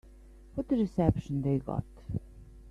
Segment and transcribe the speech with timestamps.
[0.55, 1.83] What a reception they got.